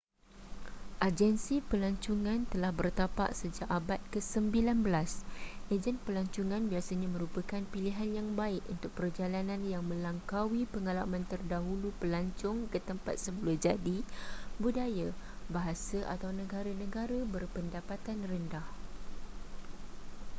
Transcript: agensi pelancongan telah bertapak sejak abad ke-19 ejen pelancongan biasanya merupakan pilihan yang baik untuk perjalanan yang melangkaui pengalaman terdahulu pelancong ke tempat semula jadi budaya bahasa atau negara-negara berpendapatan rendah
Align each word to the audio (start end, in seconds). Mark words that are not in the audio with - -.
agensi 1.07 1.55
pelancongan 1.69 2.39
telah 2.51 2.71
bertapak 2.79 3.29
sejak 3.39 3.69
abad 3.79 3.99
ke-19 4.09 4.81
ejen 5.75 5.95
pelancongan 6.05 6.63
biasanya 6.71 7.05
merupakan 7.15 7.61
pilihan 7.71 8.09
yang 8.17 8.29
baik 8.39 8.63
untuk 8.73 8.89
perjalanan 8.97 9.61
yang 9.73 9.83
melangkaui 9.91 10.63
pengalaman 10.73 11.21
terdahulu 11.31 11.89
pelancong 12.01 12.57
ke 12.73 12.79
tempat 12.89 13.15
semula 13.23 13.53
jadi 13.67 13.97
budaya 14.63 15.07
bahasa 15.55 15.99
atau 16.13 16.29
negara-negara 16.39 17.19
berpendapatan 17.35 18.17
rendah 18.31 18.65